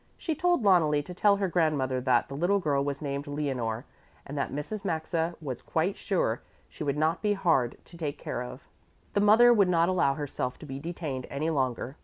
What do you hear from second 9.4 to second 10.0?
would not